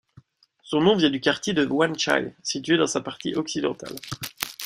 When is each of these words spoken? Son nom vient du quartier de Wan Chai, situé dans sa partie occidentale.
Son 0.63 0.81
nom 0.81 0.95
vient 0.95 1.11
du 1.11 1.19
quartier 1.21 1.53
de 1.53 1.63
Wan 1.63 1.95
Chai, 1.95 2.33
situé 2.41 2.75
dans 2.75 2.87
sa 2.87 3.01
partie 3.01 3.35
occidentale. 3.35 3.95